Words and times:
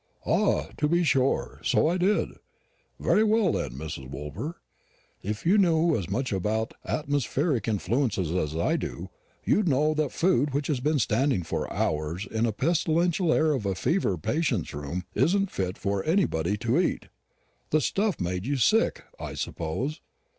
"Ah, 0.25 0.69
to 0.77 0.87
be 0.87 1.03
sure; 1.03 1.59
so 1.63 1.87
I 1.87 1.97
did. 1.97 2.29
Very 2.99 3.23
well, 3.23 3.51
then, 3.51 3.73
Mrs. 3.73 4.09
Woolper, 4.09 4.55
if 5.21 5.45
you 5.45 5.59
knew 5.59 5.95
as 5.95 6.09
much 6.09 6.31
about 6.33 6.73
atmospheric 6.85 7.67
influences 7.67 8.31
as 8.31 8.55
I 8.55 8.77
do, 8.77 9.11
you'd 9.45 9.67
know 9.69 9.93
that 9.93 10.11
food 10.11 10.55
which 10.55 10.65
has 10.69 10.79
been 10.79 10.97
standing 10.97 11.43
for 11.43 11.71
hours 11.71 12.25
in 12.25 12.45
the 12.45 12.51
pestilential 12.51 13.31
air 13.31 13.51
of 13.51 13.63
a 13.67 13.75
fever 13.75 14.17
patient's 14.17 14.73
room 14.73 15.03
isn't 15.13 15.51
fit 15.51 15.77
for 15.77 16.03
anybody 16.03 16.57
to 16.57 16.79
eat. 16.79 17.09
The 17.69 17.79
stuff 17.79 18.19
made 18.19 18.43
you 18.47 18.57
sick, 18.57 19.03
I 19.19 19.35
suppose." 19.35 20.01